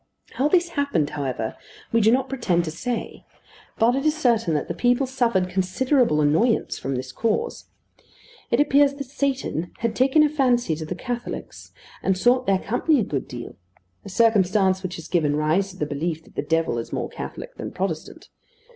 [0.31, 1.55] How this happened, however,
[1.91, 3.23] we do not pretend to say;
[3.77, 7.65] but it is certain that the people suffered considerable annoyance from this cause.
[8.49, 12.99] It appears that Satan had taken a fancy to the Catholics, and sought their company
[12.99, 13.57] a good deal;
[14.03, 17.53] a circumstance which has given rise to the belief that the devil is more Catholic
[17.57, 18.29] than Protestant.